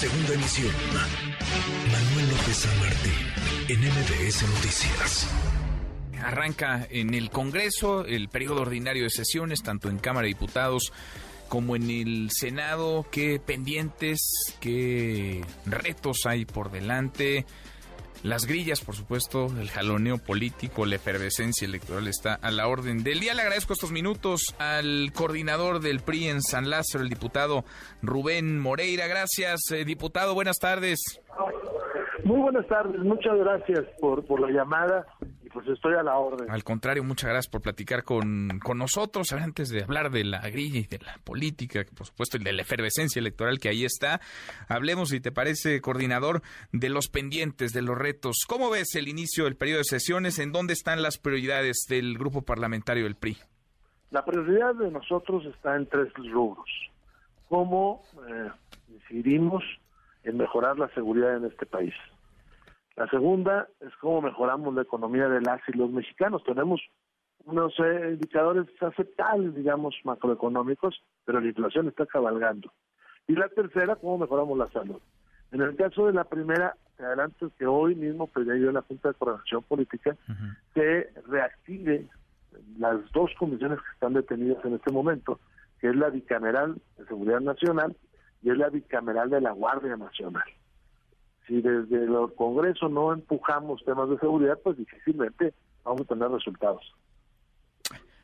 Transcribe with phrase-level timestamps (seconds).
[0.00, 0.72] Segunda emisión.
[1.92, 2.72] Manuel López San
[3.68, 5.28] en MBS Noticias.
[6.22, 10.90] Arranca en el Congreso el periodo ordinario de sesiones, tanto en Cámara de Diputados
[11.50, 13.04] como en el Senado.
[13.12, 17.44] ¿Qué pendientes, qué retos hay por delante?
[18.22, 23.18] Las grillas, por supuesto, el jaloneo político, la efervescencia electoral está a la orden del
[23.18, 23.32] día.
[23.32, 27.64] Le agradezco estos minutos al coordinador del PRI en San Lázaro, el diputado
[28.02, 29.06] Rubén Moreira.
[29.06, 30.34] Gracias, eh, diputado.
[30.34, 31.22] Buenas tardes.
[32.24, 33.00] Muy buenas tardes.
[33.00, 35.06] Muchas gracias por, por la llamada
[35.52, 36.50] pues estoy a la orden.
[36.50, 39.32] Al contrario, muchas gracias por platicar con, con nosotros.
[39.32, 42.62] Antes de hablar de la grilla y de la política, por supuesto, y de la
[42.62, 44.20] efervescencia electoral que ahí está,
[44.68, 48.44] hablemos, si te parece, coordinador, de los pendientes, de los retos.
[48.48, 50.38] ¿Cómo ves el inicio del periodo de sesiones?
[50.38, 53.38] ¿En dónde están las prioridades del grupo parlamentario del PRI?
[54.10, 56.68] La prioridad de nosotros está en tres rubros.
[57.48, 58.50] ¿Cómo eh,
[58.88, 59.62] decidimos
[60.24, 61.94] en mejorar la seguridad en este país?
[62.96, 66.42] La segunda es cómo mejoramos la economía de las y los mexicanos.
[66.44, 66.80] Tenemos
[67.44, 72.72] unos eh, indicadores aceptables, digamos, macroeconómicos, pero la inflación está cabalgando.
[73.26, 75.00] Y la tercera, cómo mejoramos la salud.
[75.52, 78.82] En el caso de la primera, te adelanto que hoy mismo pedí yo en la
[78.82, 80.16] Junta de Coordinación Política
[80.74, 82.06] que reactive
[82.78, 85.40] las dos comisiones que están detenidas en este momento,
[85.80, 87.96] que es la bicameral de Seguridad Nacional
[88.42, 90.44] y es la bicameral de la Guardia Nacional
[91.50, 95.52] si desde el Congreso no empujamos temas de seguridad, pues difícilmente
[95.84, 96.94] vamos a tener resultados.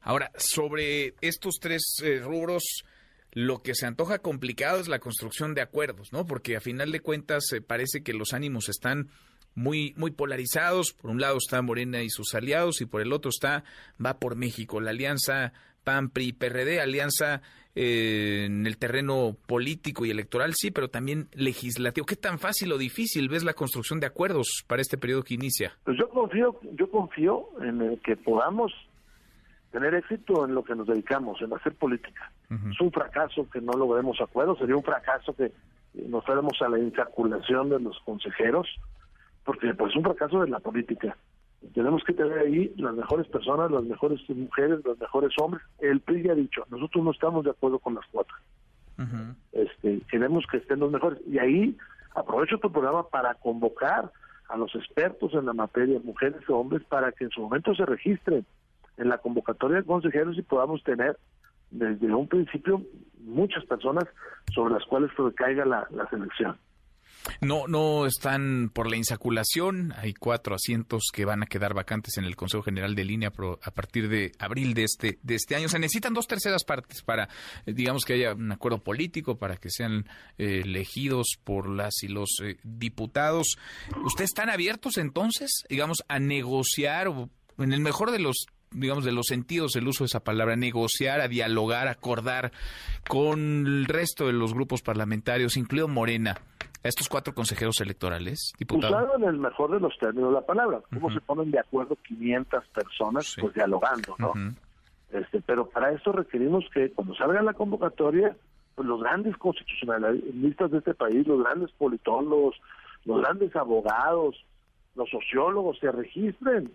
[0.00, 2.64] Ahora, sobre estos tres eh, rubros,
[3.32, 6.24] lo que se antoja complicado es la construcción de acuerdos, ¿no?
[6.24, 9.10] Porque a final de cuentas eh, parece que los ánimos están
[9.54, 10.94] muy muy polarizados.
[10.94, 13.64] Por un lado está Morena y sus aliados y por el otro está
[14.04, 17.42] va por México, la alianza PAN PRI PRD, alianza
[17.74, 22.06] eh, en el terreno político y electoral, sí, pero también legislativo.
[22.06, 25.72] ¿Qué tan fácil o difícil ves la construcción de acuerdos para este periodo que inicia?
[25.84, 28.72] Pues yo confío, yo confío en que podamos
[29.70, 32.32] tener éxito en lo que nos dedicamos, en hacer política.
[32.50, 35.52] Es un fracaso que no logremos acuerdos, sería un fracaso que
[35.94, 38.66] nos fuéramos a la insaculación de los consejeros,
[39.44, 41.16] porque pues es un fracaso de la política.
[41.74, 45.62] Tenemos que tener ahí las mejores personas, las mejores mujeres, los mejores hombres.
[45.78, 48.36] El PRI ya ha dicho, nosotros no estamos de acuerdo con las cuotas.
[49.52, 51.20] este, queremos que estén los mejores.
[51.26, 51.76] Y ahí
[52.14, 54.10] aprovecho tu programa para convocar
[54.48, 57.86] a los expertos en la materia, mujeres y hombres, para que en su momento se
[57.86, 58.44] registren
[58.96, 61.18] en la convocatoria de consejeros y podamos tener
[61.70, 62.82] desde un principio
[63.20, 64.04] muchas personas
[64.52, 66.56] sobre las cuales recaiga la selección.
[67.40, 69.92] No, no están por la insaculación.
[69.96, 73.32] Hay cuatro asientos que van a quedar vacantes en el Consejo General de Línea
[73.62, 75.68] a partir de abril de este, de este año.
[75.68, 77.28] Se necesitan dos terceras partes para,
[77.66, 82.08] eh, digamos, que haya un acuerdo político, para que sean eh, elegidos por las y
[82.08, 83.58] los eh, diputados.
[84.04, 89.12] ¿Ustedes están abiertos entonces, digamos, a negociar o en el mejor de los digamos, de
[89.12, 92.52] los sentidos, el uso de esa palabra, negociar, a dialogar, acordar
[93.08, 96.40] con el resto de los grupos parlamentarios, incluido Morena,
[96.82, 98.96] a estos cuatro consejeros electorales, diputado?
[98.96, 100.80] Usado en el mejor de los términos de la palabra.
[100.92, 103.36] ¿Cómo se ponen de acuerdo 500 personas?
[103.40, 104.32] Pues dialogando, ¿no?
[105.12, 108.36] este, pero para eso requerimos que cuando salga la convocatoria,
[108.74, 112.56] pues los grandes constitucionalistas de este país, los grandes politólogos,
[113.04, 114.44] los grandes abogados,
[114.94, 116.72] los sociólogos se registren.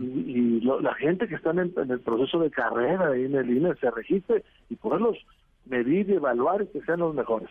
[0.00, 3.88] Y, la gente que está en el, proceso de carrera ahí en el INE se
[3.88, 5.16] registre y poderlos
[5.64, 7.50] medir y evaluar y que sean los mejores.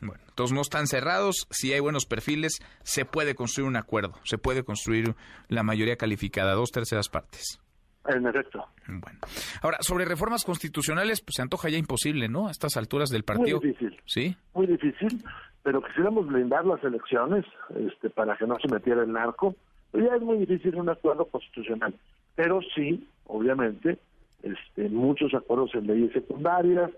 [0.00, 4.38] Bueno, entonces no están cerrados, si hay buenos perfiles, se puede construir un acuerdo, se
[4.38, 5.14] puede construir
[5.48, 7.60] la mayoría calificada, dos terceras partes.
[8.06, 8.62] En efecto.
[8.86, 9.18] Bueno,
[9.62, 12.48] ahora, sobre reformas constitucionales, pues se antoja ya imposible, ¿no?
[12.48, 13.60] A estas alturas del partido.
[13.60, 13.98] Muy difícil.
[14.04, 14.36] Sí.
[14.52, 15.24] Muy difícil,
[15.62, 19.56] pero quisiéramos blindar las elecciones este, para que no se metiera el narco.
[19.90, 21.94] Pero ya es muy difícil un acuerdo constitucional.
[22.34, 23.98] Pero sí, obviamente,
[24.42, 26.90] este, muchos acuerdos en leyes secundarias,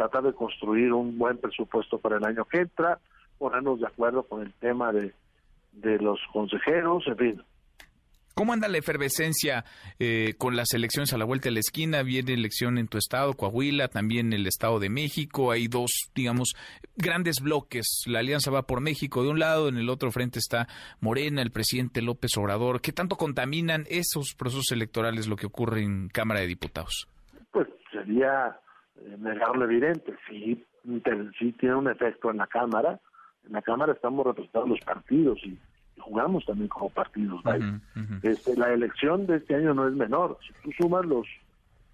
[0.00, 2.98] tratar de construir un buen presupuesto para el año que entra,
[3.36, 5.12] ponernos de acuerdo con el tema de,
[5.72, 7.42] de los consejeros, en fin.
[8.32, 9.66] ¿Cómo anda la efervescencia
[9.98, 12.02] eh, con las elecciones a la vuelta de la esquina?
[12.02, 15.50] Viene elección en tu estado, Coahuila, también el Estado de México.
[15.50, 16.54] Hay dos, digamos,
[16.96, 18.04] grandes bloques.
[18.06, 20.66] La alianza va por México de un lado, en el otro frente está
[21.00, 22.80] Morena, el presidente López Obrador.
[22.80, 27.06] ¿Qué tanto contaminan esos procesos electorales lo que ocurre en Cámara de Diputados?
[27.52, 28.56] Pues sería
[29.00, 30.14] eh, negar lo evidente.
[30.28, 30.64] Sí,
[31.38, 33.00] sí tiene un efecto en la Cámara.
[33.46, 35.58] En la Cámara estamos representando los partidos y,
[36.00, 37.42] jugamos también como partidos.
[38.22, 40.38] Este, la elección de este año no es menor.
[40.46, 41.26] Si tú sumas los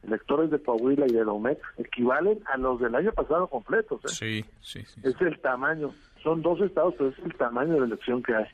[0.05, 4.01] electores de Coahuila y de Domex equivalen a los del año pasado completos.
[4.05, 4.09] ¿eh?
[4.09, 5.01] Sí, sí, sí.
[5.05, 5.93] Es el tamaño.
[6.23, 8.47] Son dos estados, pero es el tamaño de la elección que hay.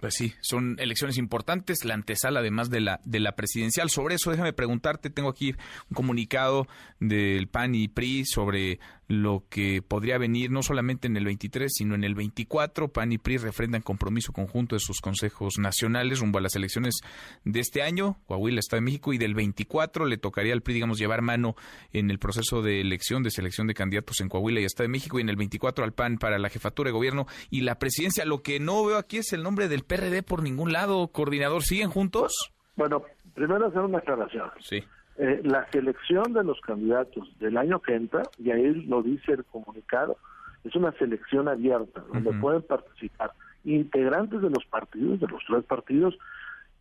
[0.00, 3.90] Pues sí, son elecciones importantes, la antesala además de la de la presidencial.
[3.90, 5.54] Sobre eso, déjame preguntarte, tengo aquí
[5.90, 6.66] un comunicado
[7.00, 8.80] del PAN y PRI sobre
[9.10, 12.92] lo que podría venir no solamente en el 23, sino en el 24.
[12.92, 17.00] PAN y PRI refrendan compromiso conjunto de sus consejos nacionales rumbo a las elecciones
[17.44, 20.98] de este año, Coahuila, Estado de México, y del 24 le tocaría al PRI, digamos,
[21.00, 21.56] llevar mano
[21.92, 25.18] en el proceso de elección, de selección de candidatos en Coahuila y Estado de México,
[25.18, 28.24] y en el 24 al PAN para la jefatura de gobierno y la presidencia.
[28.24, 31.08] Lo que no veo aquí es el nombre del PRD por ningún lado.
[31.08, 32.52] Coordinador, ¿siguen juntos?
[32.76, 33.02] Bueno,
[33.34, 34.50] primero hacer una aclaración.
[34.60, 34.84] Sí.
[35.22, 39.44] Eh, la selección de los candidatos del año que entra, y ahí lo dice el
[39.44, 40.16] comunicado,
[40.64, 43.32] es una selección abierta, donde pueden participar
[43.62, 46.16] integrantes de los partidos, de los tres partidos,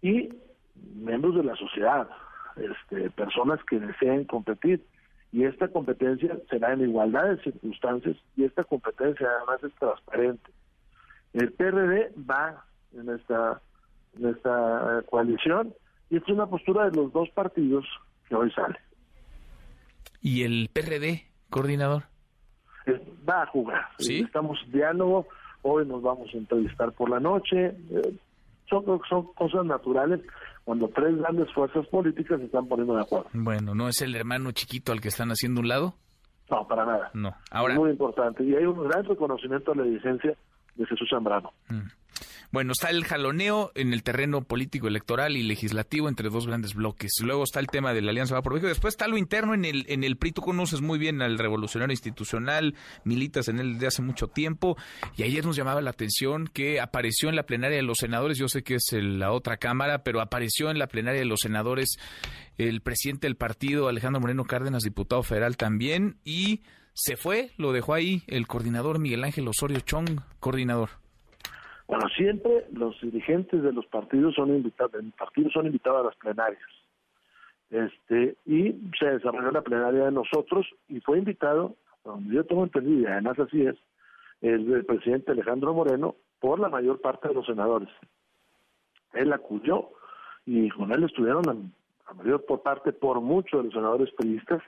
[0.02, 0.30] y
[0.96, 2.08] miembros de la sociedad,
[2.56, 4.86] este, personas que deseen competir.
[5.34, 10.50] Y esta competencia será en igualdad de circunstancias y esta competencia además es transparente.
[11.34, 12.64] El PRD va
[12.94, 13.60] en esta,
[14.18, 15.74] en esta coalición
[16.10, 17.86] y es una postura de los dos partidos
[18.30, 18.78] que hoy sale.
[20.22, 22.04] ¿Y el PRD, coordinador?
[22.86, 23.82] Eh, va a jugar.
[23.98, 24.20] ¿Sí?
[24.20, 25.28] Estamos en diálogo,
[25.64, 27.76] hoy nos vamos a entrevistar por la noche.
[27.92, 28.18] Eh,
[28.70, 30.22] son, son cosas naturales
[30.64, 33.28] cuando tres grandes fuerzas políticas se están poniendo de acuerdo.
[33.34, 35.96] Bueno, ¿no es el hermano chiquito al que están haciendo un lado?
[36.50, 37.12] No, para nada.
[37.14, 37.36] No.
[37.52, 37.74] Ahora...
[37.74, 38.44] Es muy importante.
[38.44, 40.36] Y hay un gran reconocimiento a la dirigencia
[40.76, 41.52] de Jesús Zambrano.
[41.70, 41.88] Mm.
[42.52, 47.12] Bueno, está el jaloneo en el terreno político, electoral y legislativo entre dos grandes bloques.
[47.22, 48.60] Luego está el tema de la Alianza Va por.
[48.60, 50.32] Después está lo interno en el, en el PRI.
[50.32, 52.74] Tú conoces muy bien al revolucionario institucional,
[53.04, 54.78] militas en él desde hace mucho tiempo.
[55.16, 58.48] Y ayer nos llamaba la atención que apareció en la plenaria de los senadores, yo
[58.48, 62.00] sé que es la otra cámara, pero apareció en la plenaria de los senadores
[62.58, 66.62] el presidente del partido, Alejandro Moreno Cárdenas, diputado federal también, y
[66.94, 70.90] se fue, lo dejó ahí el coordinador Miguel Ángel Osorio Chong, coordinador.
[71.90, 76.62] Bueno, siempre los dirigentes de los partidos son invitados, partidos son invitados a las plenarias.
[77.72, 81.74] Este, y se desarrolló la plenaria de nosotros y fue invitado,
[82.06, 83.76] donde yo tengo entendido, y además así es,
[84.42, 87.90] el, presidente Alejandro Moreno por la mayor parte de los senadores.
[89.14, 89.90] Él acudió
[90.46, 91.56] y con él estuvieron la,
[92.14, 94.62] mayor por parte, por mucho, de los senadores periodistas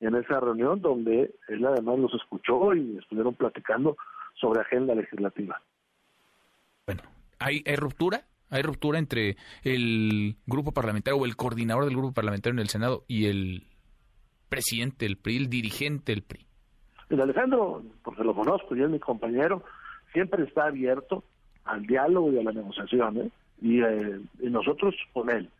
[0.00, 3.96] en esa reunión donde él además los escuchó y estuvieron platicando
[4.34, 5.60] sobre agenda legislativa.
[7.38, 8.24] ¿Hay, ¿hay ruptura?
[8.50, 13.04] ¿Hay ruptura entre el grupo parlamentario o el coordinador del grupo parlamentario en el Senado
[13.08, 13.66] y el
[14.48, 16.46] presidente del PRI, el dirigente del PRI?
[17.10, 19.64] El Alejandro, porque lo conozco y es mi compañero,
[20.12, 21.24] siempre está abierto
[21.64, 23.30] al diálogo y a la negociación, ¿eh?
[23.60, 25.50] y, eh, y, nosotros con él.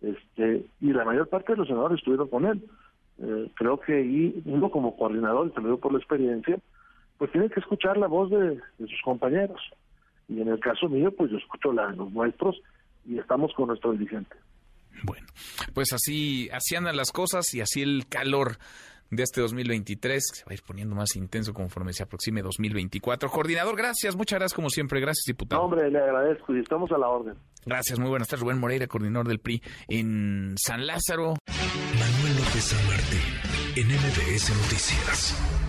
[0.00, 2.62] Este, y la mayor parte de los senadores estuvieron con él.
[3.18, 6.58] Eh, creo que y uno como coordinador, y te lo digo por la experiencia,
[7.18, 9.60] pues tiene que escuchar la voz de sus compañeros
[10.28, 12.60] y en el caso mío, pues yo escucho la de los nuestros
[13.04, 14.36] y estamos con nuestro dirigente.
[15.04, 15.26] Bueno,
[15.74, 18.56] pues así, así andan las cosas y así el calor
[19.10, 23.28] de este 2023, que se va a ir poniendo más intenso conforme se aproxime 2024.
[23.30, 25.62] Coordinador, gracias, muchas gracias como siempre, gracias diputado.
[25.62, 27.34] hombre, le agradezco y estamos a la orden.
[27.64, 31.34] Gracias, muy buenas tardes, Rubén Moreira, coordinador del PRI en San Lázaro.
[31.46, 33.20] Manuel López San Martín,
[33.76, 35.65] en MBS Noticias.